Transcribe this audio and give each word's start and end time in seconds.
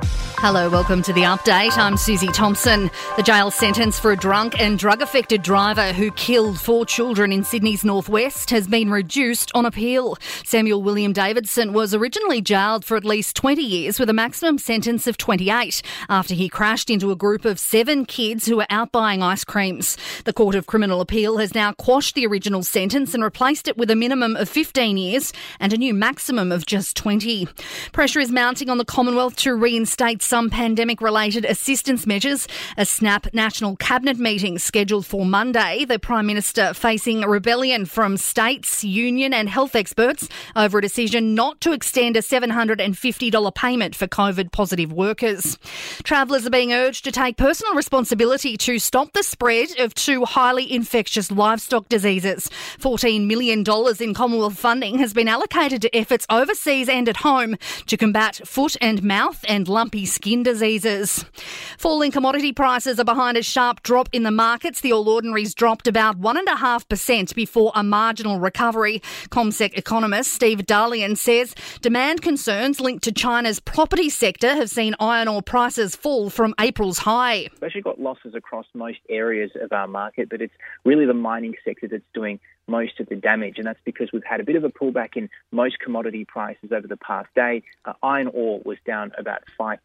Bye. 0.00 0.23
Hello, 0.44 0.68
welcome 0.68 1.00
to 1.00 1.12
the 1.14 1.22
update. 1.22 1.78
I'm 1.78 1.96
Susie 1.96 2.26
Thompson. 2.26 2.90
The 3.16 3.22
jail 3.22 3.50
sentence 3.50 3.98
for 3.98 4.12
a 4.12 4.16
drunk 4.16 4.60
and 4.60 4.78
drug 4.78 5.00
affected 5.00 5.42
driver 5.42 5.94
who 5.94 6.10
killed 6.10 6.60
four 6.60 6.84
children 6.84 7.32
in 7.32 7.44
Sydney's 7.44 7.82
northwest 7.82 8.50
has 8.50 8.68
been 8.68 8.90
reduced 8.90 9.50
on 9.54 9.64
appeal. 9.64 10.18
Samuel 10.44 10.82
William 10.82 11.14
Davidson 11.14 11.72
was 11.72 11.94
originally 11.94 12.42
jailed 12.42 12.84
for 12.84 12.98
at 12.98 13.06
least 13.06 13.36
20 13.36 13.62
years 13.62 13.98
with 13.98 14.10
a 14.10 14.12
maximum 14.12 14.58
sentence 14.58 15.06
of 15.06 15.16
28 15.16 15.80
after 16.10 16.34
he 16.34 16.50
crashed 16.50 16.90
into 16.90 17.10
a 17.10 17.16
group 17.16 17.46
of 17.46 17.58
seven 17.58 18.04
kids 18.04 18.44
who 18.44 18.58
were 18.58 18.66
out 18.68 18.92
buying 18.92 19.22
ice 19.22 19.44
creams. 19.44 19.96
The 20.26 20.34
Court 20.34 20.56
of 20.56 20.66
Criminal 20.66 21.00
Appeal 21.00 21.38
has 21.38 21.54
now 21.54 21.72
quashed 21.72 22.14
the 22.14 22.26
original 22.26 22.62
sentence 22.62 23.14
and 23.14 23.24
replaced 23.24 23.66
it 23.66 23.78
with 23.78 23.90
a 23.90 23.96
minimum 23.96 24.36
of 24.36 24.50
15 24.50 24.98
years 24.98 25.32
and 25.58 25.72
a 25.72 25.78
new 25.78 25.94
maximum 25.94 26.52
of 26.52 26.66
just 26.66 26.98
20. 26.98 27.48
Pressure 27.92 28.20
is 28.20 28.30
mounting 28.30 28.68
on 28.68 28.76
the 28.76 28.84
Commonwealth 28.84 29.36
to 29.36 29.54
reinstate 29.54 30.22
some 30.34 30.50
pandemic 30.50 31.00
related 31.00 31.44
assistance 31.44 32.08
measures. 32.08 32.48
A 32.76 32.84
snap 32.84 33.32
national 33.32 33.76
cabinet 33.76 34.18
meeting 34.18 34.58
scheduled 34.58 35.06
for 35.06 35.24
Monday. 35.24 35.84
The 35.84 36.00
Prime 36.00 36.26
Minister 36.26 36.74
facing 36.74 37.20
rebellion 37.20 37.86
from 37.86 38.16
states, 38.16 38.82
union, 38.82 39.32
and 39.32 39.48
health 39.48 39.76
experts 39.76 40.28
over 40.56 40.78
a 40.78 40.82
decision 40.82 41.36
not 41.36 41.60
to 41.60 41.70
extend 41.70 42.16
a 42.16 42.20
$750 42.20 43.54
payment 43.54 43.94
for 43.94 44.08
COVID 44.08 44.50
positive 44.50 44.92
workers. 44.92 45.56
Travellers 46.02 46.44
are 46.48 46.50
being 46.50 46.72
urged 46.72 47.04
to 47.04 47.12
take 47.12 47.36
personal 47.36 47.74
responsibility 47.74 48.56
to 48.56 48.80
stop 48.80 49.12
the 49.12 49.22
spread 49.22 49.78
of 49.78 49.94
two 49.94 50.24
highly 50.24 50.72
infectious 50.72 51.30
livestock 51.30 51.88
diseases. 51.88 52.50
$14 52.80 53.28
million 53.28 53.60
in 54.00 54.14
Commonwealth 54.14 54.58
funding 54.58 54.98
has 54.98 55.14
been 55.14 55.28
allocated 55.28 55.80
to 55.82 55.96
efforts 55.96 56.26
overseas 56.28 56.88
and 56.88 57.08
at 57.08 57.18
home 57.18 57.54
to 57.86 57.96
combat 57.96 58.40
foot 58.44 58.76
and 58.80 59.00
mouth 59.04 59.44
and 59.46 59.68
lumpy 59.68 60.04
skin 60.04 60.23
skin 60.24 60.42
diseases. 60.42 61.26
Falling 61.78 62.10
commodity 62.10 62.52
prices 62.52 62.98
are 63.00 63.04
behind 63.04 63.36
a 63.36 63.42
sharp 63.42 63.82
drop 63.82 64.08
in 64.12 64.22
the 64.22 64.30
markets. 64.30 64.80
The 64.80 64.92
All 64.92 65.08
Ordinaries 65.08 65.54
dropped 65.54 65.88
about 65.88 66.20
1.5% 66.20 67.34
before 67.34 67.72
a 67.74 67.82
marginal 67.82 68.38
recovery. 68.38 69.00
CommSec 69.30 69.76
economist 69.76 70.32
Steve 70.32 70.58
Daghlian 70.58 71.16
says 71.16 71.54
demand 71.80 72.22
concerns 72.22 72.80
linked 72.80 73.04
to 73.04 73.12
China's 73.12 73.60
property 73.60 74.08
sector 74.08 74.54
have 74.54 74.70
seen 74.70 74.94
iron 75.00 75.28
ore 75.28 75.42
prices 75.42 75.96
fall 75.96 76.30
from 76.30 76.54
April's 76.60 76.98
high. 76.98 77.48
We've 77.52 77.62
actually 77.64 77.82
got 77.82 78.00
losses 78.00 78.34
across 78.34 78.66
most 78.74 78.98
areas 79.08 79.50
of 79.60 79.72
our 79.72 79.88
market, 79.88 80.28
but 80.28 80.40
it's 80.40 80.54
really 80.84 81.06
the 81.06 81.14
mining 81.14 81.54
sector 81.64 81.88
that's 81.88 82.04
doing 82.14 82.40
most 82.66 83.00
of 83.00 83.08
the 83.08 83.16
damage, 83.16 83.58
and 83.58 83.66
that's 83.66 83.80
because 83.84 84.10
we've 84.12 84.24
had 84.24 84.40
a 84.40 84.44
bit 84.44 84.56
of 84.56 84.64
a 84.64 84.70
pullback 84.70 85.16
in 85.16 85.28
most 85.52 85.78
commodity 85.78 86.24
prices 86.24 86.70
over 86.72 86.86
the 86.86 86.96
past 86.96 87.28
day. 87.34 87.62
Uh, 87.84 87.92
iron 88.02 88.28
ore 88.28 88.60
was 88.64 88.78
down 88.86 89.12
about 89.18 89.42
5% 89.58 89.78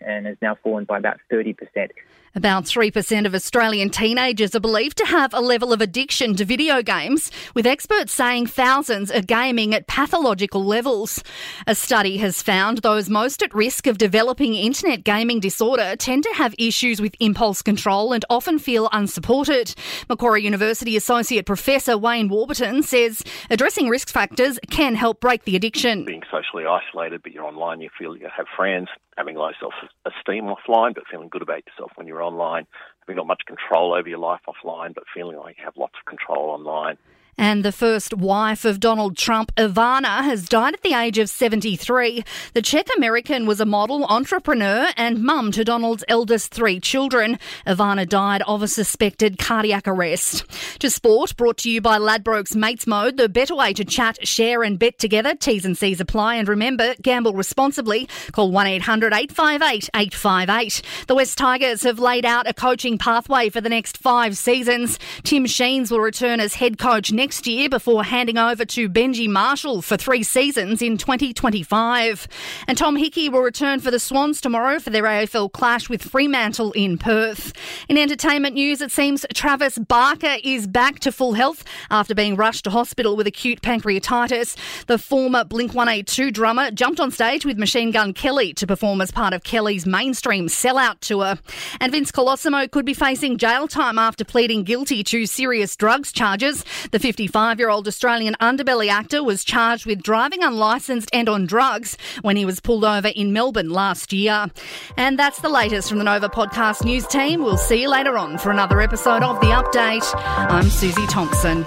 and 0.00 0.26
has 0.26 0.36
now 0.42 0.56
fallen 0.62 0.84
by 0.84 0.98
about 0.98 1.20
30%. 1.34 1.90
About 2.36 2.64
3% 2.64 3.26
of 3.26 3.34
Australian 3.34 3.90
teenagers 3.90 4.56
are 4.56 4.60
believed 4.60 4.98
to 4.98 5.06
have 5.06 5.32
a 5.32 5.40
level 5.40 5.72
of 5.72 5.80
addiction 5.80 6.34
to 6.34 6.44
video 6.44 6.82
games, 6.82 7.30
with 7.54 7.64
experts 7.64 8.12
saying 8.12 8.48
thousands 8.48 9.12
are 9.12 9.22
gaming 9.22 9.72
at 9.72 9.86
pathological 9.86 10.64
levels. 10.64 11.22
A 11.68 11.76
study 11.76 12.16
has 12.16 12.42
found 12.42 12.78
those 12.78 13.08
most 13.08 13.40
at 13.44 13.54
risk 13.54 13.86
of 13.86 13.98
developing 13.98 14.54
internet 14.54 15.04
gaming 15.04 15.38
disorder 15.38 15.94
tend 15.94 16.24
to 16.24 16.34
have 16.34 16.56
issues 16.58 17.00
with 17.00 17.14
impulse 17.20 17.62
control 17.62 18.12
and 18.12 18.24
often 18.28 18.58
feel 18.58 18.88
unsupported. 18.90 19.72
Macquarie 20.08 20.42
University 20.42 20.96
Associate 20.96 21.46
Professor 21.46 21.96
Wayne 21.96 22.28
Warburton 22.28 22.82
says 22.82 23.22
addressing 23.48 23.88
risk 23.88 24.08
factors 24.08 24.58
can 24.70 24.96
help 24.96 25.20
break 25.20 25.44
the 25.44 25.54
addiction. 25.54 26.04
Being 26.04 26.22
socially 26.32 26.64
isolated, 26.66 27.22
but 27.22 27.30
you're 27.30 27.44
online, 27.44 27.80
you 27.80 27.90
feel 27.96 28.16
you 28.16 28.28
have 28.36 28.46
friends, 28.56 28.88
having 29.16 29.36
low 29.36 29.50
self 29.58 29.74
esteem 30.04 30.44
offline, 30.44 30.94
but 30.94 31.04
feeling 31.10 31.28
good 31.28 31.42
about 31.42 31.62
yourself 31.66 31.92
when 31.96 32.06
you're 32.06 32.22
online, 32.22 32.66
having 33.00 33.16
not 33.16 33.26
much 33.26 33.42
control 33.46 33.94
over 33.94 34.08
your 34.08 34.18
life 34.18 34.40
offline, 34.48 34.94
but 34.94 35.04
feeling 35.14 35.36
like 35.36 35.56
you 35.58 35.64
have 35.64 35.76
lots 35.76 35.94
of 35.98 36.04
control 36.06 36.50
online. 36.50 36.96
And 37.36 37.64
the 37.64 37.72
first 37.72 38.14
wife 38.14 38.64
of 38.64 38.80
Donald 38.80 39.16
Trump, 39.16 39.54
Ivana, 39.56 40.22
has 40.22 40.48
died 40.48 40.74
at 40.74 40.82
the 40.82 40.94
age 40.94 41.18
of 41.18 41.28
73. 41.28 42.24
The 42.52 42.62
Czech 42.62 42.86
American 42.96 43.46
was 43.46 43.60
a 43.60 43.66
model, 43.66 44.04
entrepreneur, 44.04 44.88
and 44.96 45.22
mum 45.22 45.50
to 45.52 45.64
Donald's 45.64 46.04
eldest 46.08 46.52
three 46.52 46.78
children. 46.78 47.38
Ivana 47.66 48.08
died 48.08 48.42
of 48.46 48.62
a 48.62 48.68
suspected 48.68 49.38
cardiac 49.38 49.88
arrest. 49.88 50.44
To 50.80 50.90
sport, 50.90 51.36
brought 51.36 51.58
to 51.58 51.70
you 51.70 51.80
by 51.80 51.98
Ladbrokes 51.98 52.54
Mates 52.54 52.86
Mode, 52.86 53.16
the 53.16 53.28
better 53.28 53.54
way 53.54 53.72
to 53.72 53.84
chat, 53.84 54.26
share, 54.26 54.62
and 54.62 54.78
bet 54.78 54.98
together. 54.98 55.34
T's 55.34 55.64
and 55.64 55.76
C's 55.76 56.00
apply. 56.00 56.36
And 56.36 56.48
remember, 56.48 56.94
gamble 57.02 57.34
responsibly. 57.34 58.08
Call 58.32 58.50
1 58.52 58.66
800 58.66 59.12
858 59.12 59.90
858. 59.94 60.82
The 61.08 61.14
West 61.14 61.36
Tigers 61.36 61.82
have 61.82 61.98
laid 61.98 62.24
out 62.24 62.48
a 62.48 62.54
coaching 62.54 62.96
pathway 62.98 63.48
for 63.48 63.60
the 63.60 63.68
next 63.68 63.98
five 63.98 64.36
seasons. 64.36 64.98
Tim 65.24 65.46
Sheens 65.46 65.90
will 65.90 66.00
return 66.00 66.40
as 66.40 66.54
head 66.54 66.78
coach 66.78 67.12
next 67.12 67.23
next 67.24 67.46
year 67.46 67.70
before 67.70 68.04
handing 68.04 68.36
over 68.36 68.66
to 68.66 68.86
Benji 68.86 69.26
Marshall 69.26 69.80
for 69.80 69.96
three 69.96 70.22
seasons 70.22 70.82
in 70.82 70.98
2025. 70.98 72.28
And 72.68 72.76
Tom 72.76 72.96
Hickey 72.96 73.30
will 73.30 73.40
return 73.40 73.80
for 73.80 73.90
the 73.90 73.98
Swans 73.98 74.42
tomorrow 74.42 74.78
for 74.78 74.90
their 74.90 75.04
AFL 75.04 75.50
clash 75.50 75.88
with 75.88 76.02
Fremantle 76.02 76.72
in 76.72 76.98
Perth. 76.98 77.54
In 77.88 77.96
entertainment 77.96 78.56
news, 78.56 78.82
it 78.82 78.90
seems 78.90 79.24
Travis 79.32 79.78
Barker 79.78 80.36
is 80.44 80.66
back 80.66 80.98
to 80.98 81.10
full 81.10 81.32
health 81.32 81.64
after 81.90 82.14
being 82.14 82.36
rushed 82.36 82.64
to 82.64 82.70
hospital 82.70 83.16
with 83.16 83.26
acute 83.26 83.62
pancreatitis. 83.62 84.84
The 84.84 84.98
former 84.98 85.44
Blink 85.44 85.72
182 85.72 86.30
drummer 86.30 86.70
jumped 86.72 87.00
on 87.00 87.10
stage 87.10 87.46
with 87.46 87.56
Machine 87.56 87.90
Gun 87.90 88.12
Kelly 88.12 88.52
to 88.52 88.66
perform 88.66 89.00
as 89.00 89.10
part 89.10 89.32
of 89.32 89.44
Kelly's 89.44 89.86
mainstream 89.86 90.48
sellout 90.48 91.00
tour. 91.00 91.36
And 91.80 91.90
Vince 91.90 92.12
Colosimo 92.12 92.70
could 92.70 92.84
be 92.84 92.92
facing 92.92 93.38
jail 93.38 93.66
time 93.66 93.98
after 93.98 94.26
pleading 94.26 94.64
guilty 94.64 95.02
to 95.04 95.24
serious 95.24 95.74
drugs 95.74 96.12
charges. 96.12 96.66
The 96.90 96.98
55 97.14 97.60
year 97.60 97.68
old 97.70 97.86
Australian 97.86 98.34
underbelly 98.40 98.88
actor 98.88 99.22
was 99.22 99.44
charged 99.44 99.86
with 99.86 100.02
driving 100.02 100.42
unlicensed 100.42 101.08
and 101.12 101.28
on 101.28 101.46
drugs 101.46 101.96
when 102.22 102.34
he 102.36 102.44
was 102.44 102.58
pulled 102.58 102.84
over 102.84 103.06
in 103.06 103.32
Melbourne 103.32 103.70
last 103.70 104.12
year. 104.12 104.48
And 104.96 105.16
that's 105.16 105.40
the 105.40 105.48
latest 105.48 105.88
from 105.88 105.98
the 105.98 106.04
Nova 106.04 106.28
Podcast 106.28 106.84
News 106.84 107.06
team. 107.06 107.44
We'll 107.44 107.56
see 107.56 107.82
you 107.82 107.88
later 107.88 108.18
on 108.18 108.36
for 108.36 108.50
another 108.50 108.80
episode 108.80 109.22
of 109.22 109.38
The 109.38 109.46
Update. 109.46 110.12
I'm 110.16 110.68
Susie 110.68 111.06
Thompson. 111.06 111.64